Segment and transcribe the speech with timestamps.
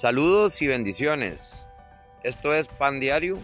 [0.00, 1.68] Saludos y bendiciones.
[2.22, 3.38] Esto es Pan Diario,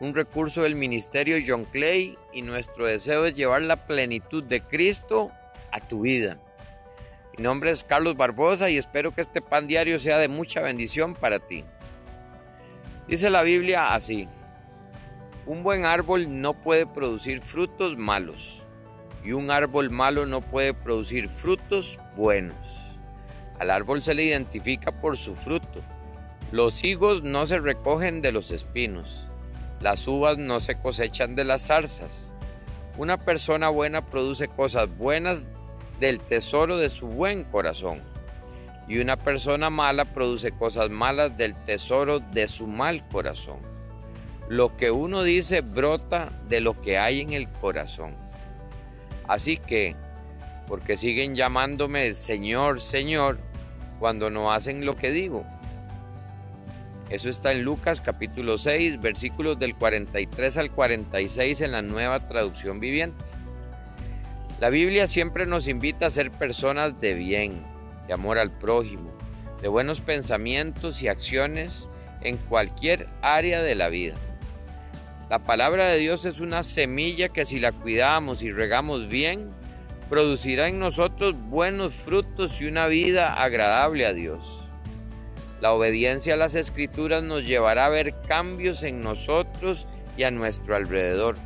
[0.00, 5.30] un recurso del Ministerio John Clay y nuestro deseo es llevar la plenitud de Cristo
[5.70, 6.40] a tu vida.
[7.38, 11.14] Mi nombre es Carlos Barbosa y espero que este Pan Diario sea de mucha bendición
[11.14, 11.62] para ti.
[13.06, 14.28] Dice la Biblia así,
[15.46, 18.64] un buen árbol no puede producir frutos malos
[19.24, 22.83] y un árbol malo no puede producir frutos buenos.
[23.58, 25.80] Al árbol se le identifica por su fruto.
[26.52, 29.26] Los higos no se recogen de los espinos.
[29.80, 32.32] Las uvas no se cosechan de las zarzas.
[32.96, 35.46] Una persona buena produce cosas buenas
[36.00, 38.02] del tesoro de su buen corazón.
[38.86, 43.58] Y una persona mala produce cosas malas del tesoro de su mal corazón.
[44.48, 48.14] Lo que uno dice brota de lo que hay en el corazón.
[49.26, 49.96] Así que,
[50.66, 53.38] porque siguen llamándome Señor, Señor,
[53.98, 55.44] cuando no hacen lo que digo.
[57.10, 62.80] Eso está en Lucas capítulo 6, versículos del 43 al 46 en la nueva traducción
[62.80, 63.22] viviente.
[64.60, 67.62] La Biblia siempre nos invita a ser personas de bien,
[68.06, 69.12] de amor al prójimo,
[69.60, 71.88] de buenos pensamientos y acciones
[72.22, 74.14] en cualquier área de la vida.
[75.28, 79.50] La palabra de Dios es una semilla que si la cuidamos y regamos bien,
[80.08, 84.40] producirá en nosotros buenos frutos y una vida agradable a Dios.
[85.60, 90.76] La obediencia a las escrituras nos llevará a ver cambios en nosotros y a nuestro
[90.76, 91.36] alrededor.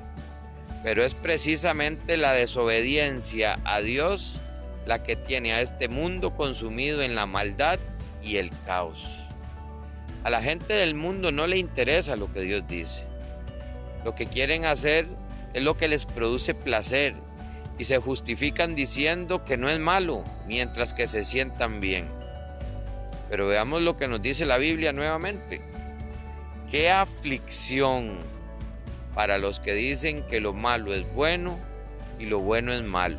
[0.83, 4.41] Pero es precisamente la desobediencia a Dios
[4.87, 7.78] la que tiene a este mundo consumido en la maldad
[8.22, 9.06] y el caos.
[10.25, 13.05] A la gente del mundo no le interesa lo que Dios dice.
[14.05, 15.06] Lo que quieren hacer
[15.53, 17.15] es lo que les produce placer
[17.79, 22.09] y se justifican diciendo que no es malo mientras que se sientan bien.
[23.31, 25.61] Pero veamos lo que nos dice la Biblia nuevamente.
[26.71, 28.17] Qué aflicción
[29.15, 31.59] para los que dicen que lo malo es bueno
[32.19, 33.19] y lo bueno es malo,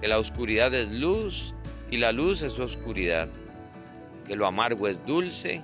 [0.00, 1.54] que la oscuridad es luz
[1.90, 3.28] y la luz es oscuridad,
[4.26, 5.62] que lo amargo es dulce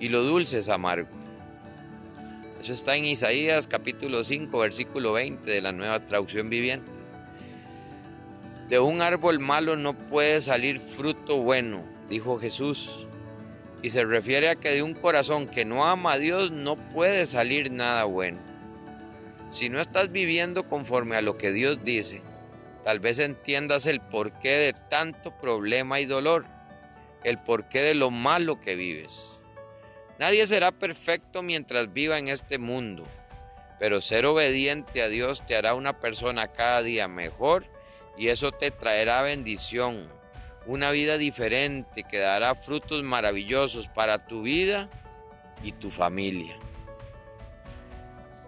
[0.00, 1.08] y lo dulce es amargo.
[2.62, 7.01] Eso está en Isaías capítulo 5, versículo 20 de la nueva traducción viviente.
[8.72, 13.06] De un árbol malo no puede salir fruto bueno, dijo Jesús.
[13.82, 17.26] Y se refiere a que de un corazón que no ama a Dios no puede
[17.26, 18.38] salir nada bueno.
[19.50, 22.22] Si no estás viviendo conforme a lo que Dios dice,
[22.82, 26.46] tal vez entiendas el porqué de tanto problema y dolor,
[27.24, 29.38] el porqué de lo malo que vives.
[30.18, 33.04] Nadie será perfecto mientras viva en este mundo,
[33.78, 37.66] pero ser obediente a Dios te hará una persona cada día mejor
[38.16, 40.08] y eso te traerá bendición,
[40.66, 44.88] una vida diferente que dará frutos maravillosos para tu vida
[45.62, 46.56] y tu familia.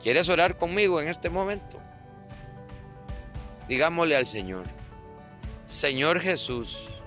[0.02, 1.80] ¿Quieres orar conmigo en este momento?
[3.68, 4.66] Digámosle al Señor,
[5.66, 7.02] Señor Jesús,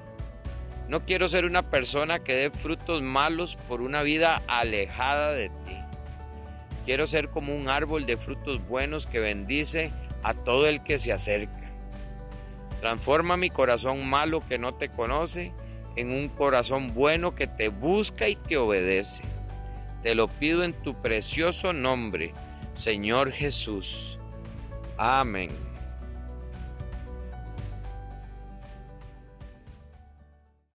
[0.87, 5.77] no quiero ser una persona que dé frutos malos por una vida alejada de ti.
[6.85, 9.91] Quiero ser como un árbol de frutos buenos que bendice
[10.23, 11.66] a todo el que se acerca.
[12.79, 15.51] Transforma mi corazón malo que no te conoce
[15.95, 19.23] en un corazón bueno que te busca y te obedece.
[20.03, 22.33] Te lo pido en tu precioso nombre,
[22.75, 24.19] Señor Jesús.
[24.97, 25.66] Amén.